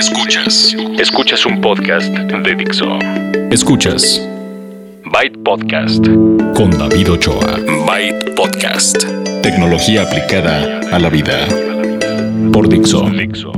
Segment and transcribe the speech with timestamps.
[0.00, 0.74] Escuchas.
[0.98, 2.86] Escuchas un podcast de Dixo.
[3.50, 4.26] Escuchas.
[5.04, 6.02] Byte Podcast.
[6.56, 7.58] Con David Ochoa.
[7.86, 9.04] Byte Podcast.
[9.42, 11.46] Tecnología aplicada a la vida.
[12.50, 13.10] Por Dixo.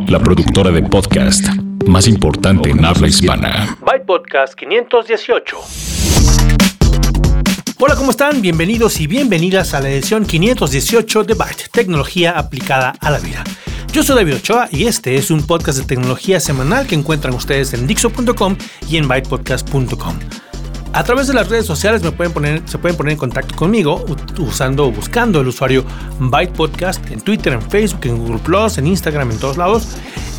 [0.08, 1.46] La productora de podcast
[1.86, 3.78] más importante en habla hispana.
[3.80, 5.58] Byte Podcast 518.
[7.78, 8.42] Hola, ¿cómo están?
[8.42, 13.44] Bienvenidos y bienvenidas a la edición 518 de Byte, tecnología aplicada a la vida.
[13.92, 17.74] Yo soy David Ochoa y este es un podcast de tecnología semanal que encuentran ustedes
[17.74, 18.56] en Dixo.com
[18.88, 20.18] y en bytepodcast.com.
[20.94, 24.02] A través de las redes sociales se pueden poner en contacto conmigo
[24.38, 25.84] usando o buscando el usuario
[26.18, 29.88] Byte Podcast en Twitter, en Facebook, en Google Plus, en Instagram, en todos lados.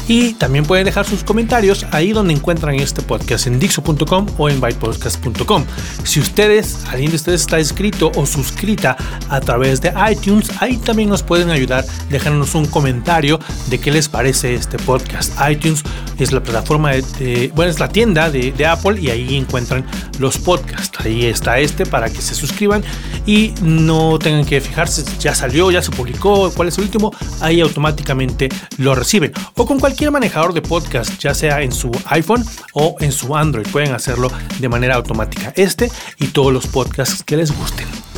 [0.07, 4.59] Y también pueden dejar sus comentarios ahí donde encuentran este podcast, en Dixo.com o en
[4.59, 5.66] bytepodcast.com.
[6.03, 8.97] Si ustedes, alguien de ustedes está inscrito o suscrita
[9.30, 14.09] a través de iTunes, ahí también nos pueden ayudar dejándonos un comentario de qué les
[14.09, 15.34] parece este podcast.
[15.49, 15.84] iTunes
[16.20, 19.86] es la plataforma de, bueno, es la tienda de, Apple y ahí encuentran
[20.20, 20.97] los podcasts.
[21.03, 22.81] Ahí está este para que se suscriban
[23.25, 27.11] y no tengan que fijarse, ya salió, ya se publicó, cuál es el último,
[27.42, 29.33] ahí automáticamente lo reciben.
[29.55, 29.80] O con
[30.11, 34.69] manejador de podcast, ya sea en su iPhone o en su Android, pueden hacerlo de
[34.69, 35.53] manera automática.
[35.55, 38.12] Este y todos los podcasts que les gusten.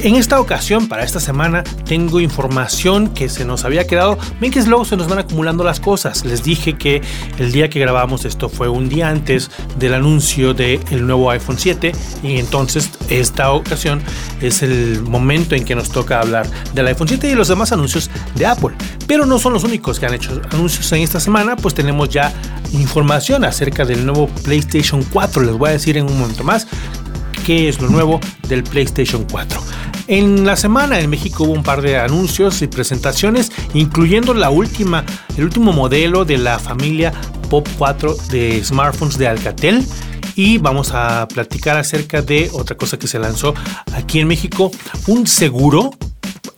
[0.00, 4.16] En esta ocasión, para esta semana, tengo información que se nos había quedado.
[4.40, 6.24] Ven que luego se nos van acumulando las cosas.
[6.24, 7.02] Les dije que
[7.38, 11.90] el día que grabamos esto fue un día antes del anuncio del nuevo iPhone 7
[12.22, 14.00] y entonces esta ocasión
[14.40, 18.08] es el momento en que nos toca hablar del iPhone 7 y los demás anuncios
[18.36, 18.76] de Apple.
[19.08, 22.32] Pero no son los únicos que han hecho anuncios en esta semana, pues tenemos ya
[22.72, 25.42] información acerca del nuevo PlayStation 4.
[25.42, 26.68] Les voy a decir en un momento más
[27.48, 29.58] qué es lo nuevo del PlayStation 4.
[30.06, 35.02] En la semana en México hubo un par de anuncios y presentaciones, incluyendo la última,
[35.34, 37.10] el último modelo de la familia
[37.48, 39.82] Pop 4 de smartphones de Alcatel.
[40.36, 43.54] Y vamos a platicar acerca de otra cosa que se lanzó
[43.94, 44.70] aquí en México,
[45.06, 45.92] un seguro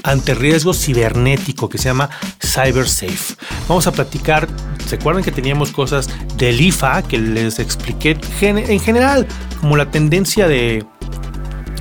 [0.02, 3.36] ante riesgo cibernético que se llama CyberSafe.
[3.68, 4.48] Vamos a platicar,
[4.88, 9.28] ¿se acuerdan que teníamos cosas del IFA que les expliqué en general,
[9.60, 10.84] como la tendencia de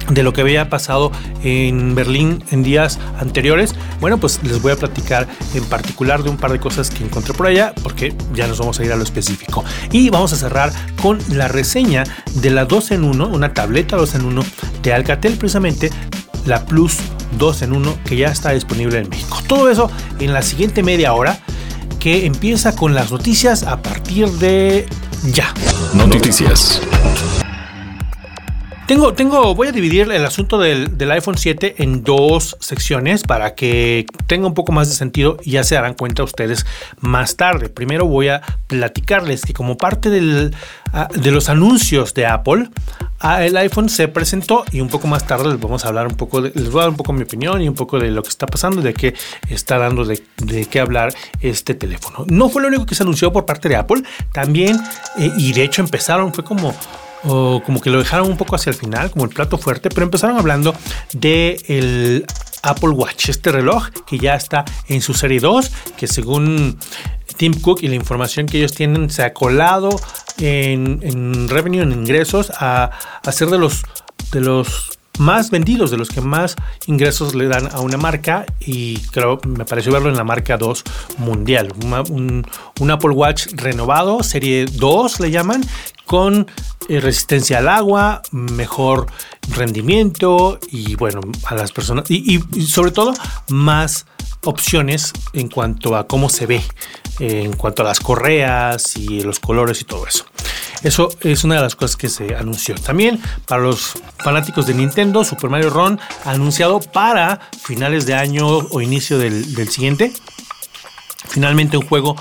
[0.10, 1.12] de lo que había pasado
[1.44, 3.76] en Berlín en días anteriores.
[4.00, 7.34] Bueno, pues les voy a platicar en particular de un par de cosas que encontré
[7.34, 9.64] por allá, porque ya nos vamos a ir a lo específico.
[9.92, 12.04] Y vamos a cerrar con la reseña
[12.36, 14.46] de la 2 en 1, una tableta 2 en 1
[14.84, 15.90] de Alcatel, precisamente
[16.46, 16.98] la Plus
[17.38, 19.38] 2 en 1 que ya está disponible en México.
[19.48, 21.40] Todo eso en la siguiente media hora
[22.00, 24.88] que empieza con las noticias a partir de
[25.34, 25.54] ya.
[25.94, 26.82] Noticias.
[28.90, 34.08] Tengo, tengo, voy a dividir el asunto del, iPhone 7 en dos secciones para que
[34.26, 36.66] tenga un poco más de sentido y ya se darán cuenta ustedes
[37.00, 37.70] más tarde.
[37.70, 40.10] Primero voy a platicarles que como parte
[40.92, 42.72] ah, de los anuncios de Apple,
[43.20, 46.16] ah, el iPhone se presentó y un poco más tarde les vamos a hablar un
[46.16, 48.24] poco, de, les voy a dar un poco mi opinión y un poco de lo
[48.24, 49.14] que está pasando y de qué
[49.52, 52.26] está dando de, de qué hablar este teléfono.
[52.28, 54.02] No fue lo único que se anunció por parte de Apple,
[54.34, 54.82] también,
[55.20, 56.74] eh, y de hecho empezaron, fue como
[57.24, 60.04] o como que lo dejaron un poco hacia el final, como el plato fuerte, pero
[60.04, 60.76] empezaron hablando
[61.14, 62.26] de el
[62.64, 66.78] Apple Watch, este reloj que ya está en su serie 2, que según
[67.38, 69.90] Tim Cook y la información que ellos tienen se ha colado
[70.38, 72.92] en, en revenue, en ingresos, a,
[73.24, 73.84] a ser de los
[74.32, 76.56] de los más vendidos, de los que más
[76.88, 80.84] ingresos le dan a una marca y creo, me pareció verlo en la marca 2
[81.18, 81.74] mundial.
[82.10, 82.48] un,
[82.80, 85.62] un, Apple Watch renovado, serie 2 le llaman,
[86.06, 86.48] con
[86.98, 89.08] resistencia al agua, mejor
[89.50, 93.14] rendimiento y bueno, a las personas y, sobre todo
[93.50, 94.06] más
[94.44, 96.64] opciones en cuanto a cómo se ve,
[97.20, 100.26] en cuanto a las correas y los colores y todo eso.
[100.82, 102.76] Eso es una de las cosas que se anunció.
[102.76, 108.82] También para los fanáticos de Nintendo, Super Mario Run anunciado para finales de año o
[108.82, 110.14] inicio del siguiente.
[111.28, 112.16] Finalmente un juego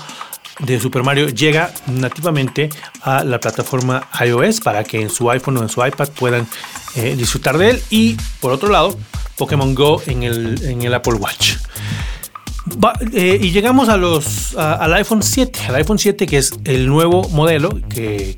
[0.59, 2.69] de Super Mario llega nativamente
[3.01, 6.47] a la plataforma iOS para que en su iPhone o en su iPad puedan
[6.95, 7.81] eh, disfrutar de él.
[7.89, 8.97] Y por otro lado,
[9.37, 11.55] Pokémon Go en el, en el Apple Watch.
[13.13, 17.27] Eh, y llegamos a los, al iPhone 7, al iPhone 7 que es el nuevo
[17.29, 18.37] modelo que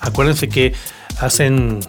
[0.00, 0.72] acuérdense que
[1.20, 1.80] hacen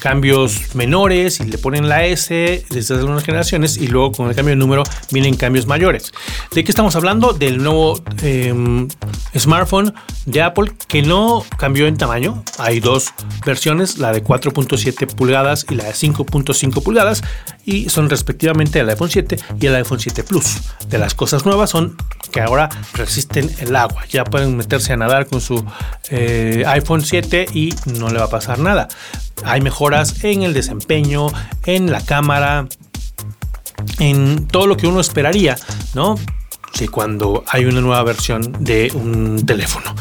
[0.00, 4.54] cambios menores y le ponen la S desde algunas generaciones y luego con el cambio
[4.54, 6.12] de número vienen cambios mayores.
[6.54, 7.32] ¿De qué estamos hablando?
[7.32, 8.88] Del nuevo em,
[9.36, 9.94] smartphone
[10.26, 12.42] de Apple que no cambió en tamaño.
[12.58, 13.12] Hay dos
[13.44, 17.22] versiones, la de 4.7 pulgadas y la de 5.5 pulgadas
[17.66, 20.62] y son respectivamente el iPhone 7 y el iPhone 7 Plus.
[20.88, 21.96] De las cosas nuevas son
[22.30, 24.04] que ahora resisten el agua.
[24.08, 25.62] Ya pueden meterse a nadar con su
[26.10, 28.88] eh, iPhone 7 y no le va a pasar nada.
[29.44, 31.26] Hay mejoras en el desempeño,
[31.66, 32.68] en la cámara,
[33.98, 35.56] en todo lo que uno esperaría,
[35.94, 36.16] ¿no?
[36.84, 39.94] Cuando hay una nueva versión de un teléfono.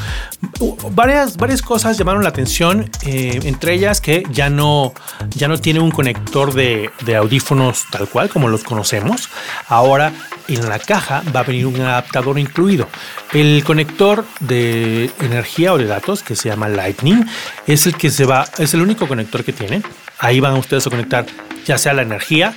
[0.92, 4.94] Varias, varias cosas llamaron la atención, eh, entre ellas que ya no,
[5.30, 9.30] ya no tiene un conector de, de audífonos tal cual como los conocemos.
[9.68, 10.12] Ahora
[10.48, 12.88] en la caja va a venir un adaptador incluido.
[13.34, 17.26] El conector de energía o de datos que se llama Lightning
[17.68, 19.82] es el que se va, es el único conector que tiene.
[20.20, 21.26] Ahí van ustedes a conectar
[21.66, 22.54] ya sea la energía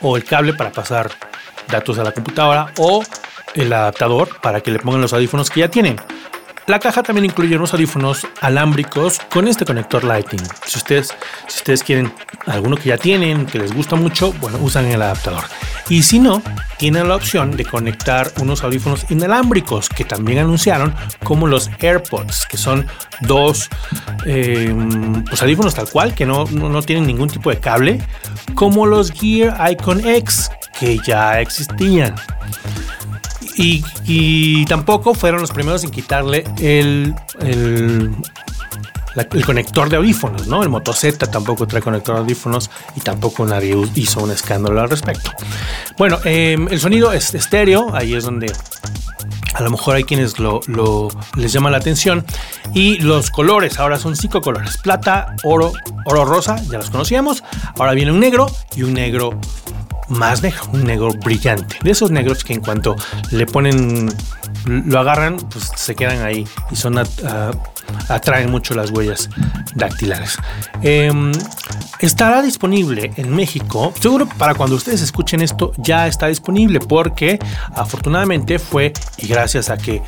[0.00, 1.10] o el cable para pasar
[1.68, 3.02] datos a la computadora o
[3.54, 5.96] el adaptador para que le pongan los audífonos que ya tienen.
[6.66, 10.42] La caja también incluye unos audífonos alámbricos con este conector Lightning.
[10.64, 11.08] Si ustedes,
[11.48, 12.12] si ustedes quieren
[12.46, 15.42] alguno que ya tienen, que les gusta mucho, bueno, usan el adaptador.
[15.88, 16.40] Y si no,
[16.78, 20.94] tienen la opción de conectar unos audífonos inalámbricos que también anunciaron,
[21.24, 22.86] como los AirPods, que son
[23.22, 23.68] dos
[24.24, 24.72] eh,
[25.28, 28.00] pues, audífonos tal cual, que no, no, no tienen ningún tipo de cable,
[28.54, 32.14] como los Gear Icon X, que ya existían.
[33.56, 38.14] Y, tampoco fueron los primeros en quitarle el, el,
[39.44, 40.62] conector de audífonos, ¿no?
[40.62, 44.88] El Moto Z tampoco trae conector de audífonos y tampoco nadie hizo un escándalo al
[44.88, 45.32] respecto.
[45.98, 48.52] Bueno, em, el sonido es estéreo, ahí es donde
[49.54, 50.60] a lo mejor hay quienes lo,
[51.36, 52.24] les llama la atención.
[52.74, 55.72] Y los colores, ahora son cinco colores: plata, oro,
[56.04, 57.44] oro rosa, ya los conocíamos.
[57.78, 59.38] Ahora viene un negro y un negro
[60.12, 61.76] más negro, un negro brillante.
[61.82, 62.96] De esos negros que en cuanto
[63.30, 64.12] le ponen,
[64.66, 66.98] lo agarran, pues se quedan ahí y son
[68.08, 69.28] atraen mucho las huellas
[69.74, 70.38] dactilares.
[70.82, 71.32] Em,
[72.00, 77.38] estará disponible en México, seguro para cuando ustedes escuchen esto ya está disponible porque
[77.74, 80.02] afortunadamente fue y gracias a que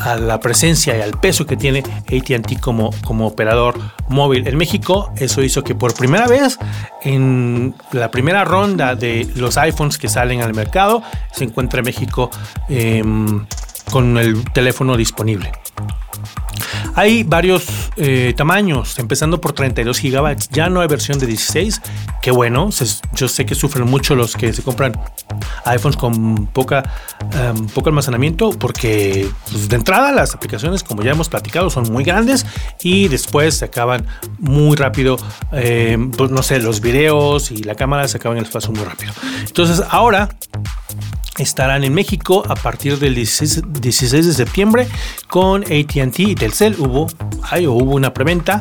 [0.00, 5.12] a, la presencia y al peso que tiene AT&T como, como operador móvil en México,
[5.16, 6.58] eso hizo que por primera vez
[7.02, 11.02] en la primera ronda de los iPhones que salen al mercado
[11.32, 12.30] se encuentra México
[12.68, 13.44] em,
[13.90, 15.52] con el teléfono disponible.
[16.96, 17.66] Hay varios
[17.96, 20.36] eh, tamaños, empezando por 32 GB.
[20.52, 21.80] Ya no hay versión de 16.
[22.22, 22.70] Qué bueno.
[23.14, 24.98] yo sé que sufren mucho los que se compran
[25.64, 26.84] iPhones con poca,
[27.32, 32.04] em, poco almacenamiento porque pues, de entrada las aplicaciones, como ya hemos platicado, son muy
[32.04, 32.46] grandes
[32.82, 34.06] y después se acaban
[34.38, 35.16] muy rápido.
[35.52, 38.84] Em, pues, no sé, los videos y la cámara se acaban en el espacio muy
[38.84, 39.12] rápido.
[39.46, 40.28] Entonces ahora
[41.38, 44.88] estarán en México a partir del 16, de septiembre
[45.28, 46.76] con ATT y Telcel.
[46.78, 47.06] Hubo,
[47.42, 48.60] hay, hubo una preventa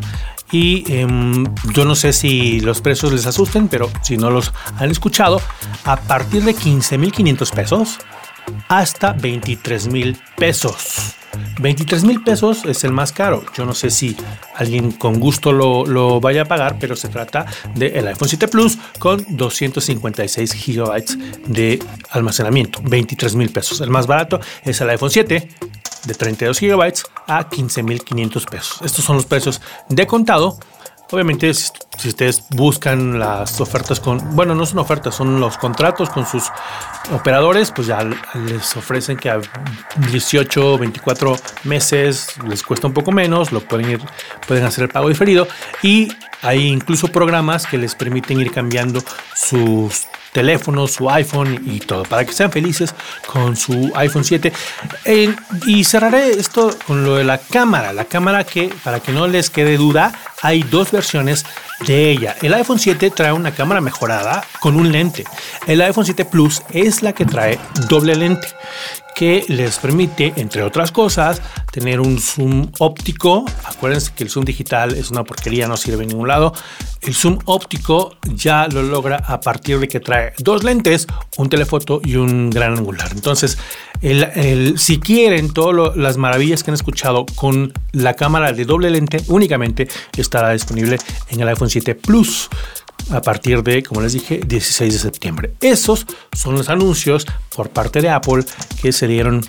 [0.52, 4.92] y em, yo no sé si los precios les asusten, pero si no los han
[4.92, 5.42] escuchado,
[5.84, 8.00] a partir de 15.500 pesos
[8.68, 11.16] hasta 23.000 pesos.
[11.60, 13.44] 23 mil pesos es el más caro.
[13.56, 14.16] Yo no sé si
[14.56, 17.45] alguien con gusto lo, vaya a pagar, pero se trata
[17.75, 21.18] del iPhone 7 Plus con 256 gigabytes
[21.48, 21.80] de
[22.12, 22.81] almacenamiento.
[22.84, 23.81] 23 mil pesos.
[23.81, 25.50] El más barato es el iPhone 7
[26.06, 28.81] de 32 gigabytes a 15 mil 500 pesos.
[28.84, 30.57] Estos son los precios de contado
[31.13, 31.69] Obviamente, si,
[32.07, 36.45] ustedes buscan las ofertas con, bueno, no son ofertas, son los contratos con sus
[37.12, 39.39] operadores, pues ya les ofrecen que a
[40.10, 44.01] 18, 24 meses les cuesta un poco menos, lo pueden ir,
[44.48, 45.48] pueden hacer el pago diferido
[45.84, 49.00] y hay incluso programas que les permiten ir cambiando
[49.36, 52.93] sus teléfono, su iPhone y todo, para que sean felices
[53.27, 54.51] con su iPhone 7.
[55.67, 59.51] y cerraré esto con lo de la cámara, la cámara que, para que no les
[59.51, 60.12] quede duda,
[60.44, 61.46] hay dos versiones
[61.88, 62.36] de ella.
[62.42, 65.24] El iPhone 7 trae una cámara mejorada con un lente.
[65.66, 67.58] El iPhone 7 Plus es la que trae
[67.88, 68.48] doble lente
[69.16, 71.40] que les permite, entre otras cosas,
[71.72, 73.46] tener un zoom óptico.
[73.64, 76.54] Acuérdense que el zoom digital es una porquería, no sirve en ningún lado.
[77.02, 81.06] El zoom óptico ya lo logra a partir de que trae dos lentes,
[81.38, 83.10] un telefoto y un gran angular.
[83.12, 83.58] Entonces,
[84.78, 89.88] si quieren todas las maravillas que han escuchado con la cámara de doble lente, únicamente
[90.34, 90.98] estará disponible
[91.30, 92.50] en el iPhone 7 Plus
[93.12, 95.54] a partir de, como les dije, 16 de septiembre.
[95.62, 98.44] Esos son los anuncios por parte de Apple
[98.82, 99.46] que se dieron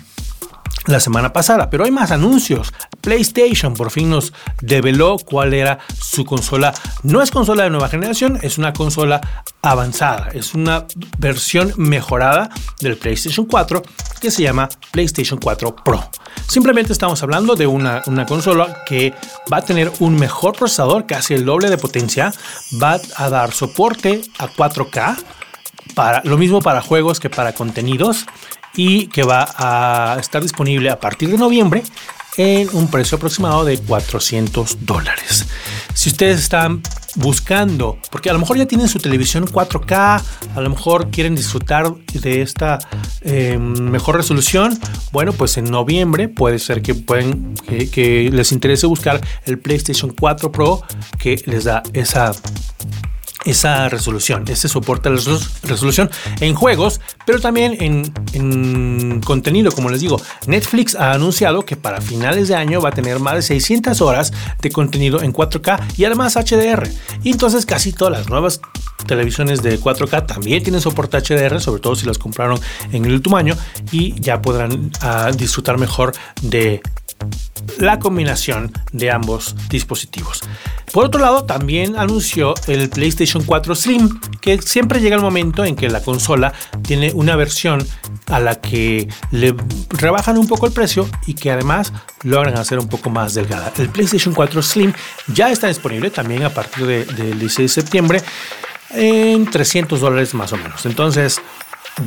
[0.87, 2.73] la semana pasada, pero hay más anuncios.
[3.01, 6.73] PlayStation por fin nos develó cuál era su consola.
[7.03, 9.21] No es consola de nueva generación, es una consola
[9.61, 10.29] avanzada.
[10.33, 10.85] Es una
[11.17, 12.49] versión mejorada
[12.81, 13.81] del PlayStation 4
[14.21, 16.03] que se llama PlayStation 4 Pro.
[16.47, 19.13] Simplemente estamos hablando de una, una consola que
[19.51, 22.33] va a tener un mejor procesador, casi el doble de potencia,
[22.81, 25.17] va a dar soporte a 4K,
[25.93, 28.25] para, lo mismo para juegos que para contenidos
[28.75, 31.83] y que va a estar disponible a partir de noviembre
[32.37, 35.47] en un precio aproximado de 400 dólares.
[35.93, 36.81] Si ustedes están
[37.15, 40.21] buscando, porque a lo mejor ya tienen su televisión 4K,
[40.55, 42.79] a lo mejor quieren disfrutar de esta
[43.21, 44.77] em, mejor resolución,
[45.11, 50.51] bueno, pues en noviembre puede ser que, pueden, que les interese buscar el PlayStation 4
[50.51, 50.81] Pro
[51.17, 52.33] que les da esa
[53.45, 55.21] esa resolución, ese soporte a la
[55.63, 56.09] resolución
[56.41, 60.21] en juegos, pero también en, contenido, como les digo.
[60.47, 64.33] Netflix ha anunciado que para finales de año va a tener más de 600 horas
[64.61, 66.89] de contenido en 4K y además HDR.
[67.23, 68.61] Y entonces casi todas las nuevas
[69.07, 72.59] televisiones de 4K también tienen soporte HDR, sobre todo si las compraron
[72.91, 73.55] en el último año
[73.91, 76.81] y ya podrán ah, disfrutar mejor de
[77.79, 80.41] la combinación de ambos dispositivos.
[80.93, 85.75] Por otro lado, también anunció el PlayStation 4 Slim, que siempre llega el momento en
[85.75, 86.53] que la consola
[86.83, 87.85] tiene una versión
[88.27, 89.55] a la que le
[89.89, 91.91] rebajan un poco el precio y que además
[92.23, 93.73] logran hacer un poco más delgada.
[93.77, 94.93] El PlayStation 4 Slim
[95.27, 98.21] ya está disponible también a partir del 16 de septiembre
[98.91, 100.85] en 300 dólares más o menos.
[100.85, 101.41] Entonces,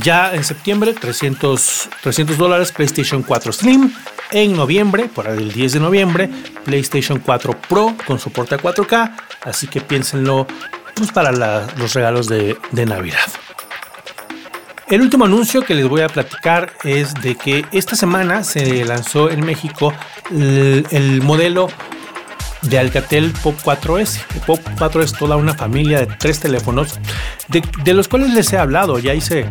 [0.03, 3.93] ya en septiembre, 300, 300 dólares PlayStation 4 Slim.
[4.31, 6.29] En noviembre, por el 10 de noviembre,
[6.65, 9.17] PlayStation 4 Pro con soporte a 4K.
[9.45, 10.47] Así que piénsenlo
[10.95, 13.27] pues, para los regalos de, Navidad.
[14.89, 19.31] El último anuncio que les voy a platicar es de que esta semana se lanzó
[19.31, 19.93] en México
[20.31, 21.69] el, modelo
[22.63, 24.21] de Alcatel Pop 4S.
[24.35, 26.99] El Pop 4 es toda una familia de tres teléfonos
[27.49, 28.99] de, de, los cuales les he hablado.
[28.99, 29.47] Ya hice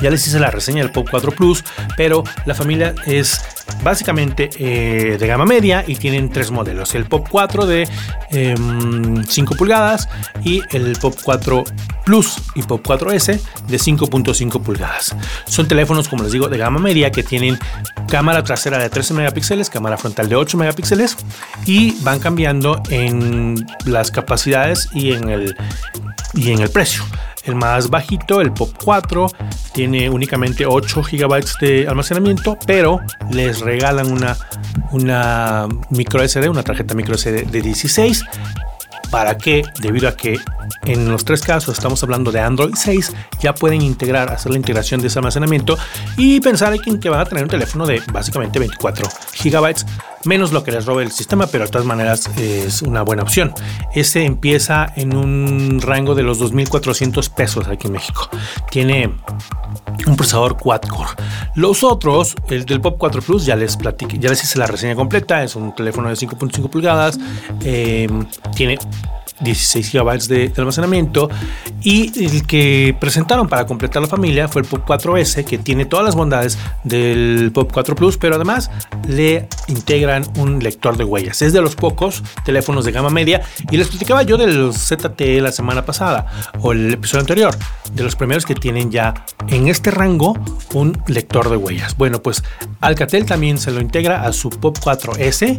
[0.00, 1.64] ya les hice la reseña del Pop 4 Plus,
[1.96, 3.40] pero la familia es
[3.82, 6.94] básicamente eh, de gama media y tienen tres modelos.
[6.94, 7.94] El Pop 4 de 5
[8.30, 10.08] em, pulgadas
[10.44, 11.64] y el Pop 4
[12.04, 15.14] Plus y Pop 4S de 5.5 pulgadas.
[15.46, 17.58] Son teléfonos, como les digo, de gama media que tienen
[18.08, 21.18] cámara trasera de 13 megapíxeles, cámara frontal de 8 megapíxeles
[21.66, 25.56] y van cambiando en las capacidades y en el,
[26.32, 27.04] y en el precio.
[27.48, 29.26] El más bajito, el Pop 4,
[29.72, 33.00] tiene únicamente 8 GB de almacenamiento, pero
[33.30, 34.36] les regalan una,
[34.92, 38.24] una micro SD, una tarjeta micro SD de 16
[39.10, 39.62] ¿Para qué?
[39.80, 40.38] Debido a que
[40.84, 45.00] en los tres casos estamos hablando de Android 6, ya pueden integrar, hacer la integración
[45.00, 45.78] de ese almacenamiento
[46.16, 49.08] y pensar en que van a tener un teléfono de básicamente 24
[49.42, 49.74] GB,
[50.24, 53.54] menos lo que les robe el sistema, pero de todas maneras es una buena opción.
[53.94, 58.28] Ese empieza en un rango de los 2.400 pesos aquí en México.
[58.70, 59.14] Tiene
[60.06, 61.10] un procesador quad-core.
[61.54, 64.94] Los otros, el del Pop 4 Plus, ya les platiqué, ya les hice la reseña
[64.94, 65.42] completa.
[65.42, 67.18] Es un teléfono de 5.5 pulgadas.
[67.62, 68.08] Eh,
[68.54, 68.78] tiene
[69.40, 71.28] 16 GB de, almacenamiento
[71.82, 76.04] y el que presentaron para completar la familia fue el Pop 4S que tiene todas
[76.04, 78.70] las bondades del Pop 4 Plus pero además
[79.06, 81.42] le integran un lector de huellas.
[81.42, 85.52] Es de los pocos teléfonos de gama media y les platicaba yo del ZTE la
[85.52, 86.26] semana pasada
[86.60, 87.56] o el episodio anterior
[87.92, 89.14] de los primeros que tienen ya
[89.48, 90.36] en este rango
[90.74, 91.96] un lector de huellas.
[91.96, 92.42] Bueno pues
[92.80, 95.58] Alcatel también se lo integra a su Pop 4S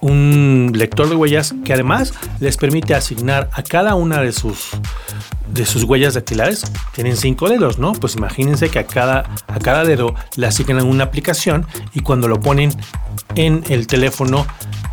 [0.00, 4.70] un lector de huellas que además les permite asignar a cada una de sus
[5.52, 7.92] de sus huellas dactilares tienen cinco dedos, ¿no?
[7.92, 12.40] Pues imagínense que a cada, a cada dedo le asignan una aplicación y cuando lo
[12.40, 12.70] ponen
[13.34, 14.46] en el teléfono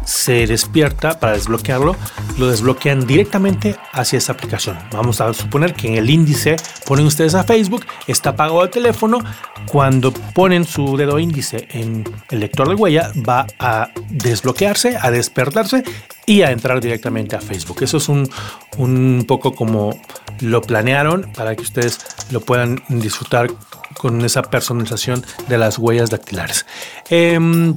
[0.05, 1.95] se despierta para desbloquearlo,
[2.37, 4.77] lo desbloquean directamente hacia esa aplicación.
[4.91, 9.19] Vamos a suponer que en el índice ponen ustedes a Facebook, está apagado el teléfono,
[9.65, 15.83] cuando ponen su dedo índice en el lector de huella va a desbloquearse, a despertarse
[16.25, 17.81] y a entrar directamente a Facebook.
[17.81, 18.29] Eso es un,
[18.77, 19.99] un poco como
[20.41, 21.99] lo planearon para que ustedes
[22.31, 23.49] lo puedan disfrutar
[23.97, 26.65] con esa personalización de las huellas dactilares.
[27.09, 27.75] Em,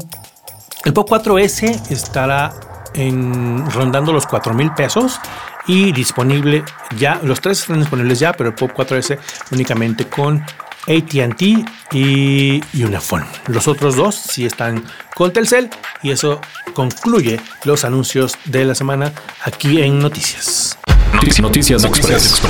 [0.85, 2.54] el Pop 4S estará
[2.94, 5.20] en, rondando los 4 mil pesos
[5.66, 6.64] y disponible
[6.97, 9.18] ya, los tres están disponibles ya, pero el Pop 4S
[9.50, 10.44] únicamente con
[10.87, 11.42] ATT
[11.92, 13.26] y Unifone.
[13.49, 15.68] Los otros dos sí están con Telcel
[16.02, 16.40] y eso
[16.75, 19.12] concluye los anuncios de la semana
[19.44, 20.78] aquí en Noticias.
[21.14, 22.40] Noticias, Noticias Express.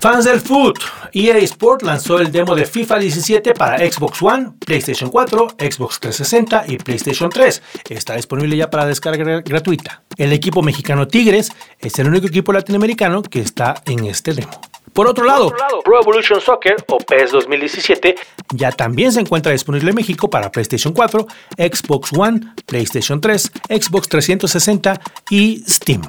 [0.00, 0.74] Fans del food,
[1.16, 6.64] EA Sport lanzó el demo de FIFA 17 para Xbox One, PlayStation 4, Xbox 360
[6.66, 7.62] y PlayStation 3.
[7.88, 10.02] Está disponible ya para descarga gratuita.
[10.16, 14.60] El equipo mexicano Tigres es el único equipo latinoamericano que está en este demo.
[14.92, 15.52] Por otro lado,
[15.84, 18.14] Pro Evolution Soccer o PES 2017
[18.54, 21.26] ya también se encuentra disponible en México para PlayStation 4,
[21.56, 25.00] Xbox One, PlayStation 3, Xbox 360
[25.30, 26.02] y Steam.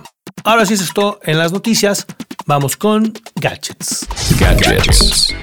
[0.43, 2.05] Ahora sí es esto en las noticias.
[2.45, 4.07] Vamos con gadgets.
[4.39, 5.33] Gadgets.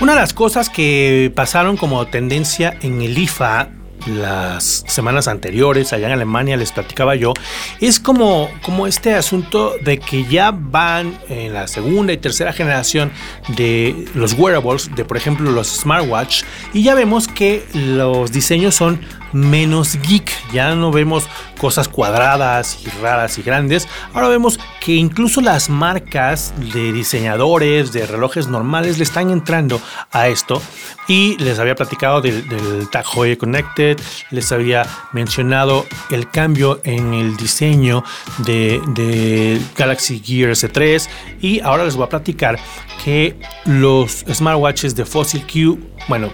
[0.00, 3.70] Una de las cosas que pasaron como tendencia en el IFA
[4.06, 7.32] las semanas anteriores allá en Alemania les platicaba yo,
[7.80, 13.12] es como, como este asunto de que ya van en la segunda y tercera generación
[13.56, 16.42] de los wearables, de por ejemplo los smartwatch,
[16.72, 19.00] y ya vemos que los diseños son
[19.34, 20.30] menos geek.
[20.52, 23.88] Ya no vemos cosas cuadradas y raras y grandes.
[24.14, 29.80] Ahora vemos que incluso las marcas de diseñadores de relojes normales le están entrando
[30.12, 30.62] a esto.
[31.06, 34.00] Y les había platicado del, Tag Heuer Connected,
[34.30, 38.04] les había mencionado el cambio en el diseño
[38.38, 41.08] de, de Galaxy Gear S3
[41.40, 42.58] y ahora les voy a platicar
[43.04, 43.36] que
[43.66, 46.30] los smartwatches de Fossil Q, bueno,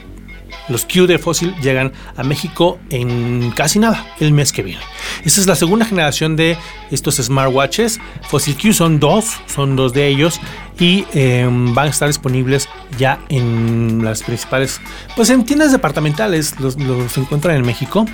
[0.70, 4.80] los Q de Fossil llegan a México en casi nada, el mes que viene.
[5.24, 6.56] Esta es la segunda generación de
[6.90, 8.00] estos smartwatches.
[8.28, 10.40] Fossil Q son dos, son dos de ellos
[10.78, 14.80] y em, van a estar disponibles ya en las principales,
[15.16, 18.06] pues en tiendas departamentales, los, los encuentran en México.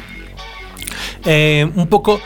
[1.25, 2.21] Eh, un poco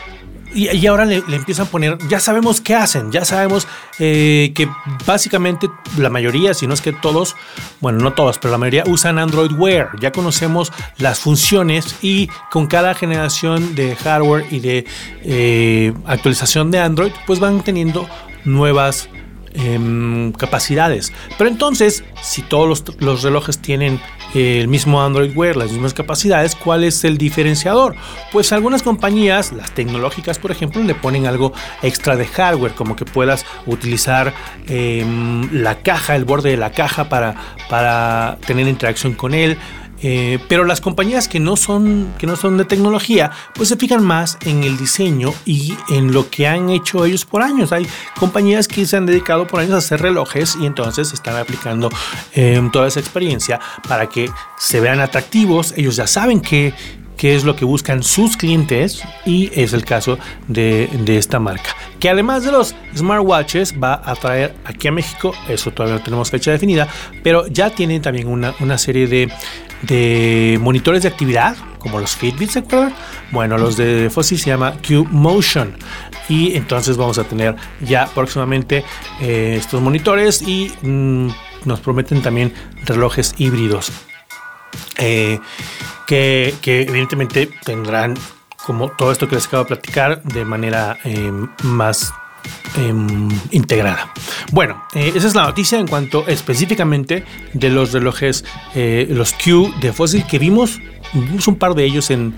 [0.53, 3.67] y, ahora le, empiezan a poner, ya sabemos qué hacen, ya sabemos
[3.99, 4.69] eh, que
[5.05, 7.35] básicamente la mayoría, si no es que todos,
[7.79, 9.91] bueno, no todos, pero la mayoría usan Android Wear.
[9.99, 14.85] Ya conocemos las funciones y con cada generación de hardware y de
[15.23, 18.07] eh, actualización de Android, pues van teniendo
[18.43, 19.09] nuevas
[19.53, 21.11] Em, capacidades.
[21.37, 23.99] Pero entonces, si todos los, relojes tienen
[24.33, 27.95] el mismo Android Wear, las mismas capacidades, ¿cuál es el diferenciador?
[28.31, 33.05] Pues algunas compañías, las tecnológicas por ejemplo, le ponen algo extra de hardware, como que
[33.05, 34.33] puedas utilizar
[34.67, 37.35] em, la caja, el borde de la caja para,
[37.69, 39.57] para tener interacción con él.
[40.03, 44.03] Eh, pero las compañías que no, son, que no son de tecnología, pues se fijan
[44.03, 47.71] más en el diseño y en lo que han hecho ellos por años.
[47.71, 47.87] Hay
[48.19, 51.89] compañías que se han dedicado por años a hacer relojes y entonces están aplicando
[52.33, 55.73] em, toda esa experiencia para que se vean atractivos.
[55.77, 56.73] Ellos ya saben que
[57.21, 61.75] qué es lo que buscan sus clientes y es el caso de, esta marca.
[61.99, 66.31] Que además de los smartwatches va a traer aquí a México, eso todavía no tenemos
[66.31, 66.87] fecha definida,
[67.21, 69.31] pero ya tienen también una, una serie de
[69.83, 72.93] de monitores de actividad, como los Fitbit, ¿se acuerdan?
[73.31, 75.75] Bueno, los de Fossil se llama Q Motion.
[76.29, 78.83] Y entonces vamos a tener ya próximamente
[79.19, 81.29] eh, estos monitores y mm,
[81.65, 82.53] nos prometen también
[82.85, 83.91] relojes híbridos.
[84.97, 85.39] Eh,
[86.07, 88.15] que, evidentemente tendrán
[88.65, 91.31] como todo esto que les acabo de platicar de manera eh,
[91.63, 92.13] más
[92.77, 94.13] Em, integrada.
[94.53, 99.73] Bueno, eh, esa es la noticia en cuanto específicamente de los relojes, eh, los Q
[99.81, 100.79] de Fossil que vimos,
[101.11, 102.33] vimos un par de ellos en,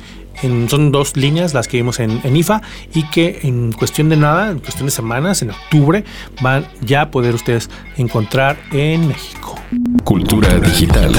[0.67, 2.63] son dos líneas las que vimos en, en, IFA
[2.96, 6.04] y que en cuestión de nada, en cuestión de semanas, en octubre,
[6.41, 9.56] van ya a poder ustedes encontrar en México.
[10.04, 11.13] Cultura digital.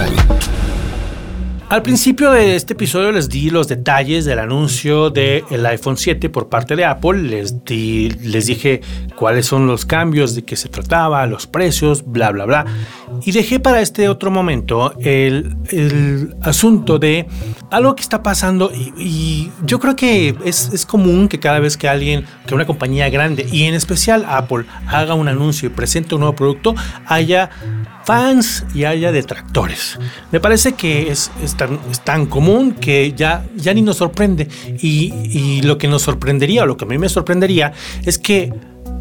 [1.74, 6.48] Al principio de este episodio les di los detalles del anuncio del iPhone 7 por
[6.48, 7.20] parte de Apple.
[7.20, 8.80] Les, di, les dije
[9.16, 12.64] cuáles son los cambios, de qué se trataba, los precios, bla, bla, bla.
[13.24, 17.26] Y dejé para este otro momento el, el asunto de
[17.72, 18.70] algo que está pasando.
[18.96, 23.08] Y, yo creo que es, es, común que cada vez que alguien, que una compañía
[23.08, 27.50] grande, y en especial Apple, haga un anuncio y presente un nuevo producto, haya
[28.04, 29.98] fans y haya detractores.
[30.30, 31.30] Me parece que es,
[32.04, 34.48] tan, común que ya, ya ni nos sorprende.
[34.80, 37.72] Y, lo que nos sorprendería, o lo que a mí me sorprendería,
[38.04, 38.52] es que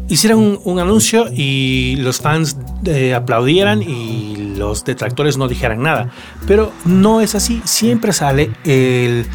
[0.08, 6.10] hicieran un, anuncio y los fans eh, aplaudieran y los detractores no dijeran nada.
[6.46, 7.60] Pero no es así.
[7.64, 9.26] Siempre sale el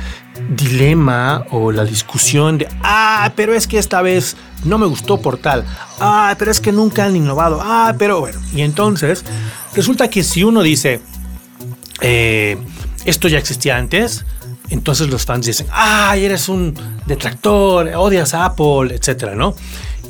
[0.55, 5.37] dilema o la discusión de, ah, pero es que esta vez no me gustó por
[5.37, 5.65] tal,
[5.99, 9.23] ah, pero es que nunca han innovado, ah, pero bueno, y entonces
[9.75, 11.01] resulta que si uno dice,
[12.01, 12.57] eh,
[13.05, 14.25] esto ya existía antes,
[14.69, 16.73] entonces los fans dicen, ah, eres un
[17.05, 19.55] detractor, odias a Apple, etcétera, ¿no?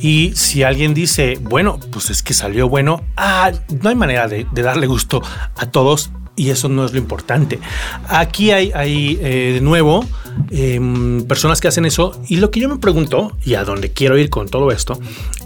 [0.01, 4.45] Y si alguien dice, bueno, pues es que salió bueno, ah, no hay manera de
[4.53, 5.21] darle gusto
[5.55, 7.59] a todos y eso no es lo importante.
[8.07, 10.05] Aquí hay, hay eh, de nuevo
[10.51, 14.17] em, personas que hacen eso y lo que yo me pregunto, y a donde quiero
[14.17, 14.97] ir con todo esto,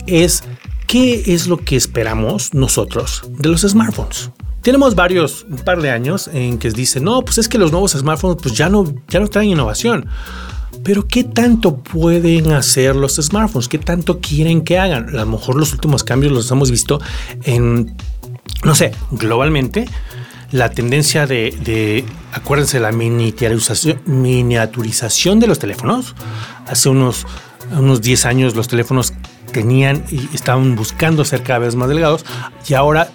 [0.05, 0.43] es
[0.87, 4.31] ¿qué es lo que esperamos nosotros de los smartphones?
[4.61, 7.91] Tenemos varios, un par de años en que dice, no, pues es que los nuevos
[7.91, 10.07] smartphones pues ya no, ya no traen innovación.
[10.83, 13.67] Pero ¿qué tanto pueden hacer los smartphones?
[13.67, 15.09] ¿Qué tanto quieren que hagan?
[15.09, 16.99] A lo mejor los últimos cambios los hemos visto
[17.43, 17.95] en,
[18.63, 19.85] no sé, globalmente.
[20.51, 26.15] La tendencia de, de acuérdense, la miniaturización de los teléfonos.
[26.67, 27.25] Hace unos,
[27.77, 29.13] unos 10 años los teléfonos
[29.53, 32.25] tenían y estaban buscando ser cada vez más delgados
[32.67, 33.09] y ahora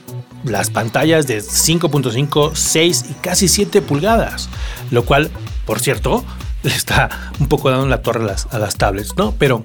[0.44, 4.48] las pantallas de 5.5, 6 y casi 7 pulgadas,
[4.90, 5.30] lo cual,
[5.66, 6.24] por cierto,
[6.62, 9.34] le está un poco dando la torre a las, a las tablets, ¿no?
[9.38, 9.64] Pero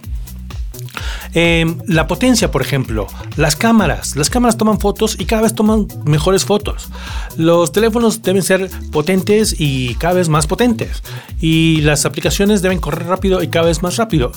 [1.33, 4.15] em, la potencia, por ejemplo, las cámaras.
[4.15, 6.89] Las cámaras toman fotos y cada vez toman mejores fotos.
[7.37, 11.03] Los teléfonos deben ser potentes y cada vez más potentes.
[11.39, 14.31] Y las aplicaciones deben correr rápido y cada vez más rápido.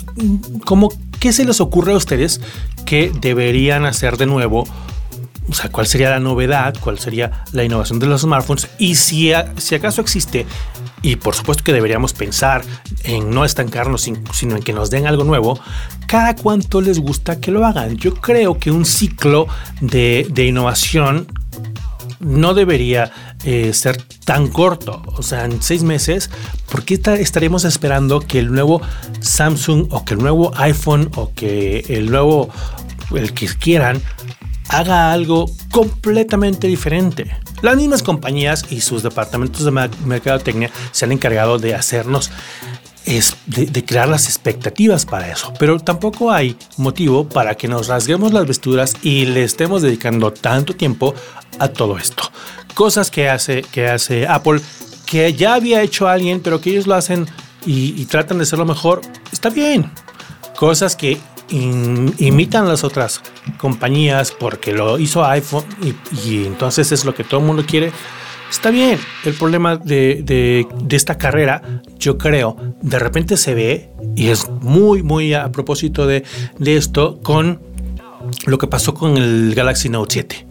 [0.65, 2.41] ¿Cómo, ¿Qué se les ocurre a ustedes
[2.85, 4.67] que deberían hacer de nuevo
[5.49, 9.33] o sea, cuál sería la novedad, cuál sería la innovación de los smartphones y si,
[9.57, 10.47] si acaso existe.
[11.03, 12.63] Y por supuesto que deberíamos pensar
[13.05, 15.61] en no estancarnos, sino en que nos den algo nuevo.
[16.07, 17.97] Cada cuánto les gusta que lo hagan.
[17.97, 19.47] Yo creo que un ciclo
[19.81, 21.27] de, innovación
[22.21, 23.13] no debería
[23.45, 25.03] eh, ser tan corto.
[25.17, 26.31] O sea, en seis meses,
[26.71, 28.81] ¿por qué estaremos esperando que el nuevo
[29.21, 32.49] Samsung o que el nuevo iPhone o que el nuevo,
[33.15, 34.03] el que quieran,
[34.69, 37.37] haga algo completamente diferente.
[37.63, 42.31] Las mismas compañías y sus departamentos de mercadotecnia se han encargado de hacernos
[43.47, 45.53] de, crear las expectativas para eso.
[45.59, 50.75] Pero tampoco hay motivo para que nos rasguemos las vestiduras y le estemos dedicando tanto
[50.75, 51.15] tiempo
[51.59, 52.25] a todo esto.
[52.75, 54.61] Cosas que hace, que hace Apple,
[55.07, 57.27] que ya había hecho alguien, pero que ellos lo hacen
[57.65, 59.01] y, y tratan de hacerlo mejor,
[59.33, 59.91] está bien.
[60.57, 63.23] Cosas que imitan las otras
[63.59, 65.65] compañías porque lo hizo iPhone
[66.25, 67.93] y, entonces es lo que todo el mundo quiere.
[68.51, 74.49] Está bien, el problema de, esta carrera, yo creo, de repente se ve, y es
[74.49, 76.25] muy, muy a propósito de,
[76.59, 77.61] de esto, con
[78.47, 80.47] lo que pasó con el Galaxy Note 7.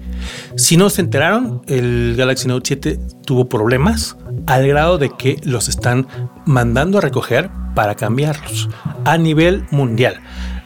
[0.58, 5.70] Si no se enteraron, el Galaxy Note 7 tuvo problemas al grado de que los
[5.70, 6.08] están
[6.46, 8.70] mandando a recoger para cambiarlos
[9.04, 10.22] a nivel mundial.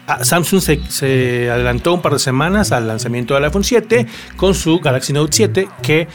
[0.10, 4.80] Ah, Samsung se, adelantó un par de semanas al lanzamiento del iPhone 7 con su
[4.80, 6.08] Galaxy Note 7 que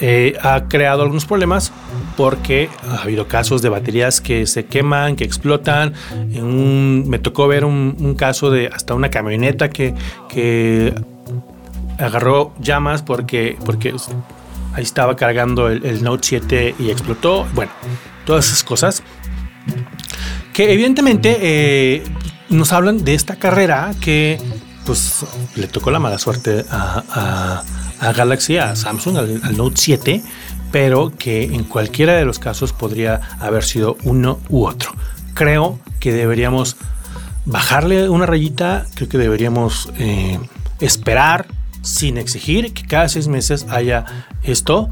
[0.00, 1.72] eh, ha creado algunos problemas
[2.16, 5.94] porque ha habido casos de baterías que se queman, que explotan.
[6.26, 9.94] me tocó ver un, caso de hasta una camioneta que,
[10.28, 10.92] que
[11.96, 13.94] agarró llamas porque, porque
[14.74, 17.46] ahí estaba cargando el, Note 7 y explotó.
[17.54, 17.70] Bueno,
[18.26, 19.04] todas esas cosas
[20.52, 22.02] que evidentemente eh,
[22.50, 24.38] nos hablan de esta carrera que
[24.86, 27.62] pues le tocó la mala suerte a,
[28.16, 30.22] Galaxy, a Samsung, al, Note 7,
[30.72, 34.92] pero que en cualquiera de los casos podría haber sido uno u otro.
[35.34, 36.76] Creo que deberíamos
[37.44, 40.38] bajarle una rayita, creo que deberíamos eh,
[40.80, 41.46] esperar
[41.82, 44.04] sin exigir que cada seis meses haya
[44.42, 44.88] esto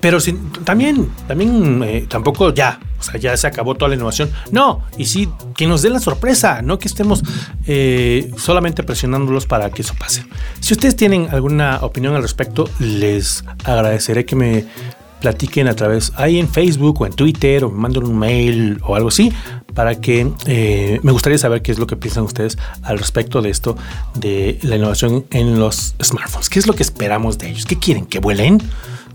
[0.00, 4.30] pero sin, también, también eh, tampoco ya, o sea, ya se acabó toda la innovación.
[4.50, 7.22] No, y sí, que nos dé la sorpresa, no que estemos
[7.66, 10.24] eh, solamente presionándolos para que eso pase.
[10.60, 14.66] Si ustedes tienen alguna opinión al respecto, les agradeceré que me
[15.20, 18.96] platiquen a través ahí en Facebook o en Twitter o me manden un mail o
[18.96, 19.32] algo así
[19.74, 23.50] para que eh, me gustaría saber qué es lo que piensan ustedes al respecto de
[23.50, 23.76] esto
[24.14, 26.48] de la innovación en los smartphones.
[26.48, 27.66] ¿Qué es lo que esperamos de ellos?
[27.66, 28.06] ¿Qué quieren?
[28.06, 28.60] ¿Que vuelen?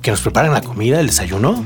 [0.06, 1.64] Que nos preparen la comida, el desayuno.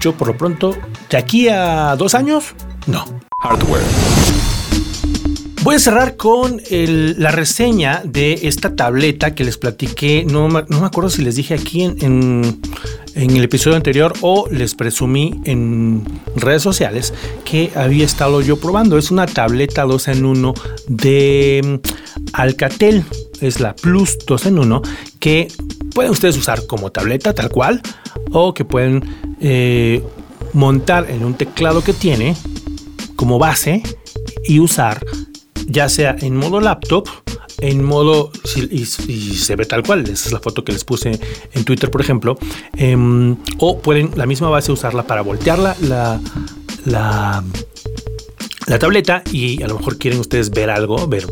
[0.00, 0.76] Yo por lo pronto,
[1.08, 2.54] de aquí a dos años,
[2.86, 3.06] no.
[3.42, 3.80] Hardware.
[5.62, 10.26] Voy a cerrar con la reseña de esta tableta que les platiqué.
[10.30, 12.60] No, me acuerdo si les dije aquí en,
[13.14, 16.04] el episodio anterior o les presumí en
[16.36, 17.14] redes sociales
[17.46, 18.98] que había estado yo probando.
[18.98, 20.54] Es una tableta 2 en 1
[20.86, 21.80] de
[22.34, 23.04] Alcatel.
[23.40, 24.82] Es la Plus 2 en 1
[25.18, 25.48] que
[25.94, 27.80] pueden ustedes usar como tableta tal cual
[28.32, 30.02] o que pueden eh,
[30.52, 32.36] montar en un teclado que tiene
[33.16, 33.82] como base
[34.44, 35.04] y usar
[35.66, 37.08] ya sea en modo laptop
[37.60, 41.20] en modo y, se ve tal cual esa es la foto que les puse
[41.52, 42.38] en Twitter por ejemplo
[42.76, 45.76] em, o pueden la misma base usarla para voltearla
[46.86, 47.44] la,
[48.78, 51.26] tableta y a lo mejor quieren ustedes ver algo, ver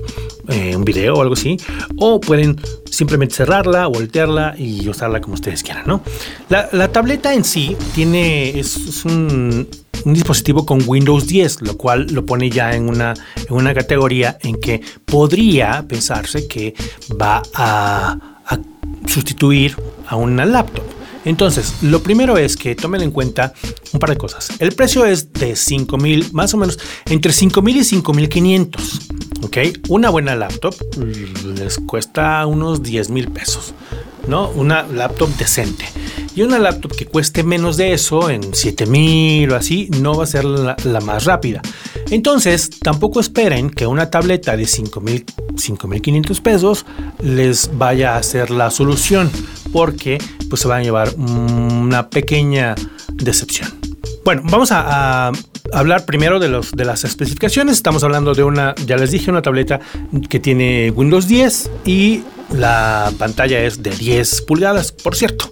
[0.48, 1.56] eh, un video o algo así,
[1.96, 6.02] o pueden simplemente cerrarla, voltearla y usarla como ustedes quieran, ¿no?
[6.48, 9.68] La, tableta en sí tiene, es, un,
[10.04, 14.38] un dispositivo con Windows 10, lo cual lo pone ya en una, en una categoría
[14.40, 16.74] en que podría pensarse que
[17.20, 18.58] va a, a
[19.06, 20.97] sustituir a una laptop.
[21.28, 23.52] Entonces, lo primero es que tomen en cuenta
[23.92, 24.48] un par de cosas.
[24.60, 28.30] El precio es de 5 mil, más o menos, entre 5 mil y 5 mil
[28.30, 29.00] 500.
[29.42, 30.74] Ok, una buena laptop
[31.44, 33.74] les cuesta unos 10 mil pesos.
[34.28, 34.50] ¿no?
[34.50, 35.86] Una laptop decente.
[36.34, 40.26] Y una laptop que cueste menos de eso, en 7000 o así, no va a
[40.26, 41.62] ser la, más rápida.
[42.10, 45.24] Entonces, tampoco esperen que una tableta de 5000,
[45.56, 46.86] 5500 pesos
[47.20, 49.30] les vaya a ser la solución,
[49.72, 52.74] porque pues se van a llevar una pequeña
[53.12, 53.68] decepción.
[54.24, 55.32] Bueno, vamos a,
[55.72, 57.76] hablar primero de, los, de las especificaciones.
[57.76, 59.80] Estamos hablando de una, ya les dije, una tableta
[60.28, 65.50] que tiene Windows 10 y la pantalla es de 10 pulgadas, por cierto.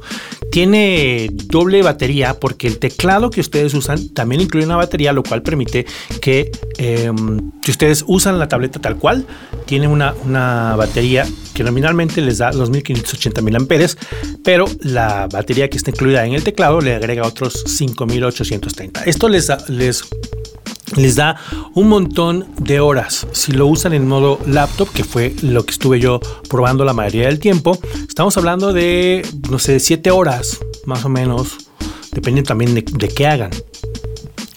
[0.56, 5.42] Tiene doble batería porque el teclado que ustedes usan también incluye una batería, lo cual
[5.42, 5.84] permite
[6.22, 9.26] que em, si ustedes usan la tableta tal cual,
[9.66, 13.98] tiene una, una batería que nominalmente les da 2580 mil amperes,
[14.42, 19.04] pero la batería que está incluida en el teclado le agrega otros 5830.
[19.04, 20.04] Esto les, les
[20.94, 21.36] les da
[21.74, 23.26] un montón de horas.
[23.32, 27.26] Si lo usan en modo laptop, que fue lo que estuve yo probando la mayoría
[27.26, 31.56] del tiempo, estamos hablando de, no sé, 7 horas más o menos,
[32.12, 33.50] dependiendo también de, qué hagan.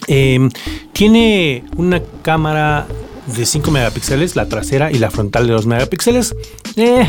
[0.07, 0.49] Em,
[0.93, 2.87] tiene una cámara
[3.35, 6.35] de 5 megapíxeles, la trasera y la frontal de 2 megapíxeles.
[6.75, 7.07] Eh,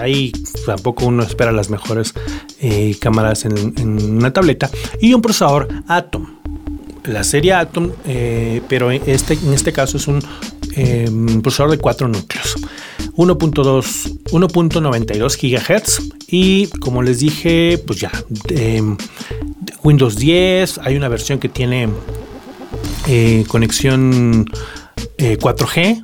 [0.00, 0.32] ahí
[0.64, 2.14] tampoco uno espera las mejores
[2.60, 4.70] eh, cámaras en, en, una tableta.
[5.00, 6.35] Y un procesador Atom
[7.06, 10.20] la serie Atom, eh, pero este, en este caso es un
[10.76, 11.10] eh,
[11.42, 12.56] procesador de 4 núcleos.
[13.16, 18.12] 1.2, 1.92 GHz y como les dije, pues ya,
[19.82, 21.88] Windows 10, hay una versión que tiene
[23.06, 24.46] eh, conexión
[25.16, 26.02] 4G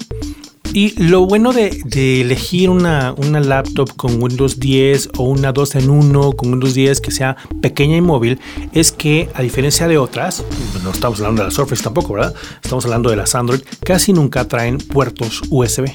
[0.74, 6.32] y lo bueno de, elegir una, laptop con Windows 10 o una 2 en 1
[6.32, 8.40] con Windows 10 que sea pequeña y móvil
[8.72, 10.42] es que a diferencia de otras,
[10.82, 12.34] no estamos hablando de las Surface tampoco, ¿verdad?
[12.62, 15.90] Estamos hablando de las Android, casi nunca traen puertos USB.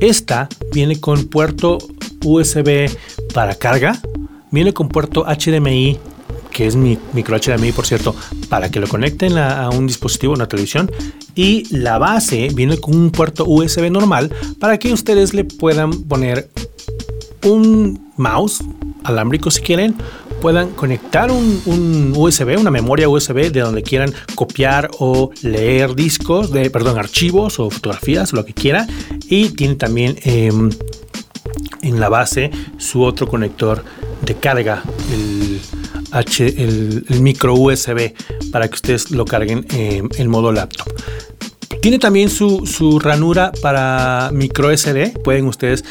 [0.00, 1.78] Esta viene con puerto
[2.24, 2.90] USB
[3.34, 4.00] para carga,
[4.50, 5.98] viene con puerto HDMI
[6.58, 8.16] que es mi micro HDMI, por cierto,
[8.48, 10.90] para que lo conecten a, un dispositivo, una televisión.
[11.36, 16.48] Y la base viene con un puerto USB normal para que ustedes le puedan poner
[17.44, 18.58] un mouse
[19.04, 19.94] alámbrico si quieren,
[20.42, 26.70] puedan conectar un, USB, una memoria USB de donde quieran copiar o leer discos, de,
[26.70, 28.88] perdón, archivos o fotografías, lo que quieran.
[29.28, 30.70] Y tiene también em,
[31.82, 33.84] en la base su otro conector
[34.22, 34.82] de carga,
[36.38, 38.12] El, micro USB
[38.50, 40.88] para que ustedes lo carguen en modo laptop.
[41.80, 45.20] Tiene también su, ranura para micro SD.
[45.22, 45.84] Pueden ustedes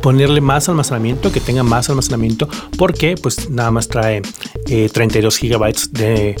[0.00, 2.48] ponerle más almacenamiento, que tenga más almacenamiento,
[2.78, 4.22] porque pues nada más trae
[4.66, 6.36] 32 eh, gigabytes de,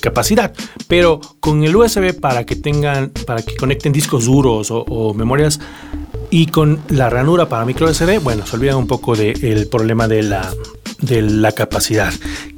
[0.00, 0.52] capacidad.
[0.88, 5.60] Pero con el USB para que tengan, para que conecten discos duros o, memorias
[6.30, 10.24] y con la ranura para micro SD, bueno, se olvidan un poco del problema de
[10.24, 10.52] la,
[11.04, 12.12] de la capacidad.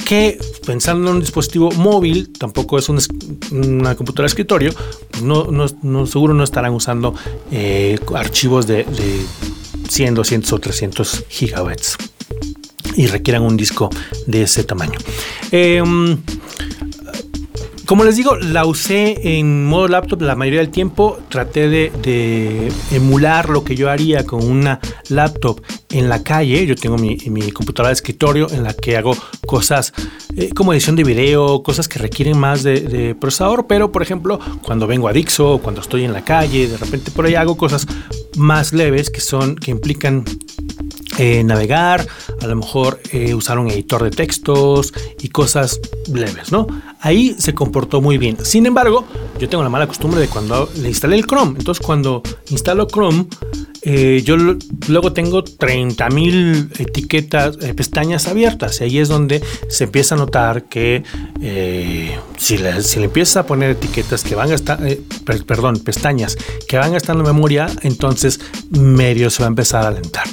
[0.04, 4.72] Que pensando en un dispositivo móvil, tampoco es una computadora de escritorio,
[5.22, 7.14] no, no, seguro no estarán usando
[7.50, 8.86] eh, archivos de,
[9.88, 11.96] 100, 200 o 300 gigabytes
[12.96, 13.90] y requieran un disco
[14.26, 14.98] de ese tamaño.
[15.50, 16.18] Em,
[17.86, 21.18] como les digo, la usé en modo laptop la mayoría del tiempo.
[21.28, 26.66] Traté de, emular lo que yo haría con una laptop en la calle.
[26.66, 27.16] Yo tengo mi,
[27.52, 29.92] computadora de escritorio en la que hago cosas
[30.36, 33.66] eh, como edición de video, cosas que requieren más de, procesador.
[33.68, 37.24] Pero, por ejemplo, cuando vengo a Dixo, cuando estoy en la calle, de repente por
[37.24, 37.86] ahí hago cosas
[38.36, 40.24] más leves que son que implican
[41.18, 42.06] eh, navegar,
[42.40, 45.80] a lo mejor eh, usar un editor de textos y cosas
[46.12, 46.66] leves, ¿no?
[47.00, 48.36] Ahí se comportó muy bien.
[48.44, 49.04] Sin embargo,
[49.38, 53.26] yo tengo la mala costumbre de cuando le instalé el Chrome, entonces cuando instalo Chrome,
[53.88, 58.80] eh, yo luego tengo 30.000 etiquetas, pestañas abiertas.
[58.80, 61.04] Y ahí es donde se empieza a notar que
[62.36, 64.80] si, le, si, le, empiezas a poner etiquetas que van a estar,
[65.46, 66.36] perdón, pestañas
[66.68, 70.26] que van a estar en la memoria, entonces medio se va a empezar a alentar.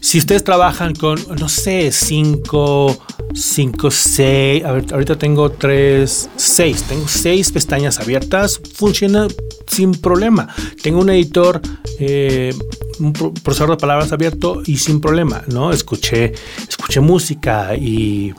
[0.00, 2.98] Si ustedes trabajan con, no sé, 5,
[3.34, 9.26] 5, 6, ahorita tengo 3, 6, tengo 6 pestañas abiertas, funciona
[9.66, 10.48] sin problema.
[10.82, 11.60] Tengo un editor,
[11.98, 12.54] eh,
[13.00, 15.72] un procesador de palabras abierto y sin problema, ¿no?
[15.72, 16.32] Escuché,
[16.68, 18.34] escuché música y,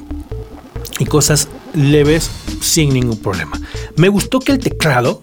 [1.00, 2.30] y cosas leves
[2.62, 3.60] sin ningún problema.
[3.96, 5.22] Me gustó que el teclado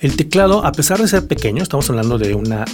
[0.00, 2.64] el teclado, a pesar de ser pequeño, estamos hablando de una,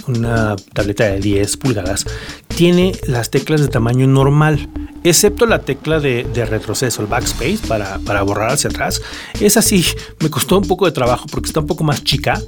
[0.73, 2.05] tableta de 10 pulgadas,
[2.47, 4.69] tiene las teclas de tamaño normal,
[5.03, 9.01] excepto la tecla de, retroceso, el backspace, para, para, borrar hacia atrás.
[9.39, 9.85] Es así,
[10.19, 12.41] me costó un poco de trabajo porque está un poco más chica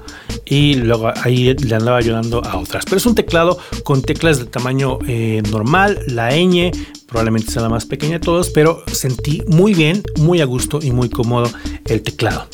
[0.45, 2.83] y luego ahí le andaba ayudando a otras.
[2.85, 6.71] Pero es un teclado con teclas de tamaño eh, normal, la ñ,
[7.07, 10.91] probablemente sea la más pequeña de todos, pero sentí muy bien, muy a gusto y
[10.91, 11.49] muy cómodo
[11.85, 12.47] el teclado.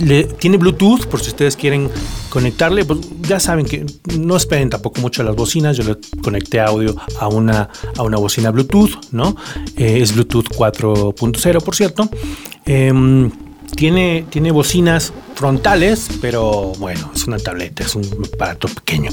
[0.00, 1.90] Em, tiene Bluetooth, por si ustedes quieren
[2.28, 3.84] conectarle, pues ya saben que
[4.18, 5.76] no esperen tampoco mucho las bocinas.
[5.76, 9.36] Yo le conecté audio a una, a una bocina Bluetooth, ¿no?
[9.76, 12.08] Eh, es Bluetooth 4.0, por cierto.
[12.64, 13.30] Em,
[13.76, 19.10] tiene, tiene bocinas frontales, pero bueno, es una tableta, es un aparato pequeño.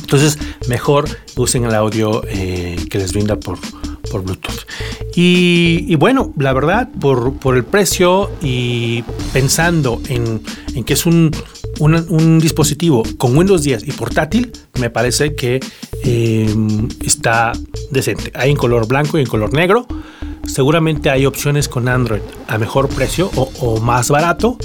[0.00, 3.58] Entonces, mejor usen el audio eh, que les brinda por,
[4.10, 4.66] por Bluetooth.
[5.14, 10.40] Y, bueno, la verdad, por, por, el precio y pensando en,
[10.74, 11.30] en que es un,
[11.78, 15.60] un, dispositivo con Windows 10 y portátil, me parece que
[16.02, 17.52] em, está
[17.90, 18.32] decente.
[18.34, 19.86] Hay en color blanco y en color negro.
[20.46, 24.56] Seguramente hay opciones con Android a mejor precio o, o más barato,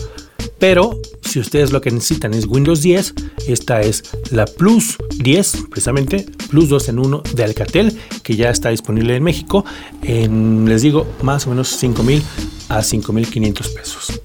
[0.59, 3.13] pero si ustedes lo que necesitan es Windows 10,
[3.47, 8.69] esta es la Plus 10, precisamente Plus 2 en 1 de Alcatel, que ya está
[8.69, 9.65] disponible en México
[10.03, 12.21] en, les digo, más o menos 5 mil
[12.69, 14.21] a 5 mil 500 pesos.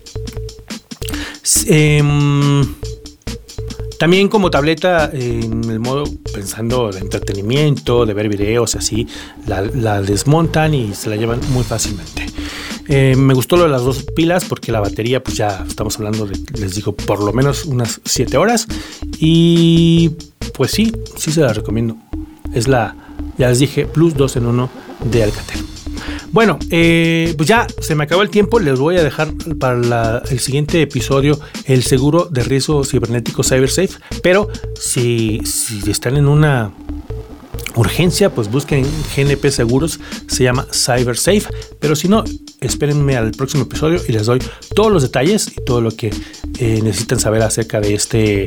[1.66, 2.74] Em,
[3.98, 9.06] también como tableta, en el modo pensando de entretenimiento, de ver videos, así,
[9.46, 12.32] la desmontan y se la llevan muy fácilmente.
[12.88, 16.26] Eh, me gustó lo de las dos pilas porque la batería, pues ya estamos hablando
[16.26, 18.66] de, les digo, por lo menos unas 7 horas.
[19.18, 20.10] Y
[20.54, 21.96] pues sí, sí se la recomiendo.
[22.54, 22.94] Es la,
[23.38, 24.70] ya les dije, Plus 2 en 1
[25.10, 25.60] de Alcatel.
[26.32, 28.58] Bueno, eh, pues ya se me acabó el tiempo.
[28.58, 33.98] Les voy a dejar para el siguiente episodio el seguro de riesgo cibernético CyberSafe.
[34.22, 36.72] Pero si, si están en una
[37.74, 38.86] urgencia, pues busquen
[39.16, 41.46] GNP Seguros, se llama CyberSafe,
[41.78, 42.24] pero si no,
[42.60, 44.40] espérenme al próximo episodio y les doy
[44.74, 46.10] todos los detalles y todo lo que
[46.58, 48.46] eh, necesitan saber acerca de este,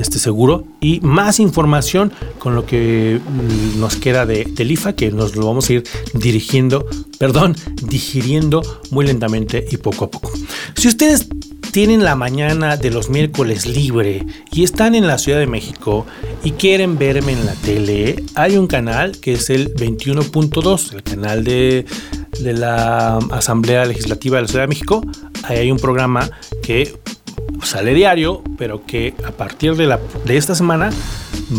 [0.00, 5.10] este seguro y más información con lo que mm, nos queda de, del IFA, que
[5.10, 5.84] nos lo vamos a ir
[6.14, 6.86] dirigiendo,
[7.18, 10.30] perdón, digiriendo muy lentamente y poco a poco.
[10.74, 11.28] Si ustedes
[11.72, 16.06] tienen la mañana de los miércoles libre y están en la Ciudad de México
[16.42, 21.44] y quieren verme en la tele, hay un canal que es el 21.2, el canal
[21.44, 21.84] de,
[22.40, 25.02] de, la Asamblea Legislativa de la Ciudad de México.
[25.44, 26.30] Ahí hay un programa
[26.62, 26.98] que
[27.62, 30.90] sale diario, pero que a partir de, la, de esta semana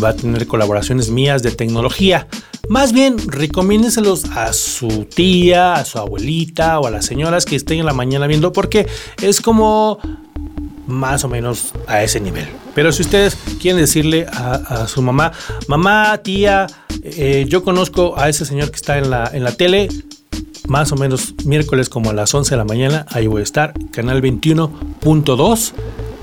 [0.02, 2.26] va a tener colaboraciones mías de tecnología.
[2.68, 7.80] Más bien, recomiéndenselos a su tía, a su abuelita o a las señoras que estén
[7.80, 8.86] en la mañana viendo, porque
[9.20, 9.98] es como
[10.86, 12.48] más o menos a ese nivel.
[12.74, 15.32] Pero si ustedes quieren decirle a, su mamá,
[15.66, 16.66] mamá, tía,
[17.02, 19.88] eh, yo conozco a ese señor que está en la, en la tele,
[20.70, 23.74] más o menos miércoles como a las 11 de la mañana, ahí voy a estar,
[23.90, 25.72] canal 21.2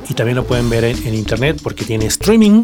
[0.09, 2.63] y también lo pueden ver en, internet porque tiene streaming.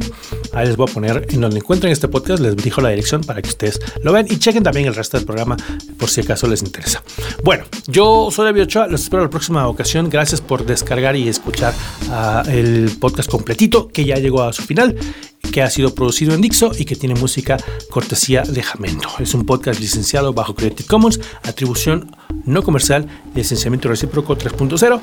[0.54, 3.42] Ahí les voy a poner en donde encuentren este podcast, les dijo la dirección para
[3.42, 5.58] que ustedes lo vean y chequen también el resto del programa
[5.98, 7.04] por si acaso les interesa.
[7.44, 10.10] Bueno, yo soy David Ochoa, los espero la próxima ocasión.
[10.10, 11.74] Gracias por descargar y escuchar
[12.10, 14.96] uh, el podcast completito que ya llegó a su final
[15.52, 17.58] que ha sido producido en Dixo y que tiene música
[17.90, 19.08] cortesía de Jamendo.
[19.20, 25.00] Es un podcast licenciado bajo Creative Commons, atribución no comercial, licenciamiento recíproco 3.0.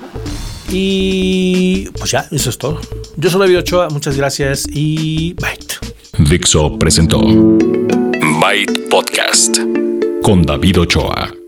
[0.70, 2.80] Y pues ya, eso es todo.
[3.16, 5.58] Yo soy David Ochoa, muchas gracias y bye.
[6.28, 9.58] Dixo presentó Byte Podcast
[10.22, 11.39] con David Ochoa.